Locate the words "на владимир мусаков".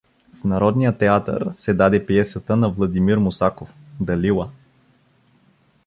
2.55-3.73